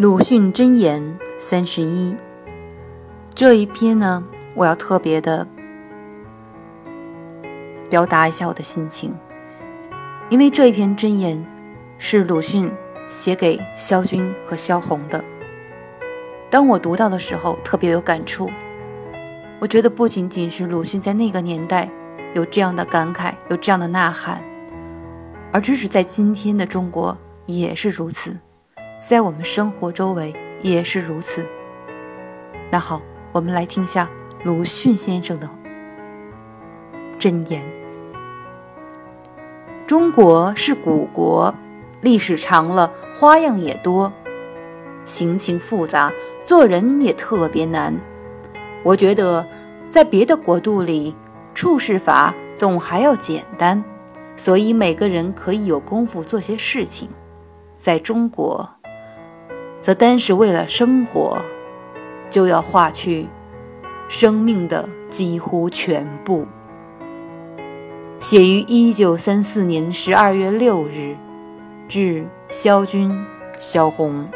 [0.00, 2.14] 鲁迅箴言三十一，
[3.34, 4.22] 这一篇呢，
[4.54, 5.44] 我要特别的
[7.90, 9.12] 表达一下我的心情，
[10.30, 11.44] 因为这一篇箴言
[11.98, 12.70] 是鲁迅
[13.08, 15.24] 写给萧军和萧红的。
[16.48, 18.48] 当我读到的时候，特别有感触。
[19.58, 21.90] 我觉得不仅仅是鲁迅在那个年代
[22.34, 24.40] 有这样的感慨，有这样的呐喊，
[25.52, 28.38] 而即使在今天的中国也是如此。
[29.00, 31.46] 在我们生活周围也是如此。
[32.70, 33.00] 那好，
[33.32, 34.08] 我们来听下
[34.44, 35.48] 鲁迅先生的
[37.18, 37.62] 箴言：
[39.86, 41.54] 中国是古国，
[42.00, 44.12] 历史长了，花样也多，
[45.04, 46.12] 行情复杂，
[46.44, 47.94] 做人也特别难。
[48.82, 49.46] 我觉得，
[49.88, 51.14] 在别的国度里，
[51.54, 53.82] 处事法总还要简单，
[54.36, 57.08] 所以每个人可以有功夫做些事情。
[57.74, 58.77] 在中国。
[59.88, 61.42] 则单是为了生活，
[62.28, 63.26] 就要划去
[64.06, 66.46] 生命的几乎全部。
[68.20, 71.16] 写于一九三四年十二月六日，
[71.88, 73.10] 致萧军、
[73.58, 74.28] 萧红。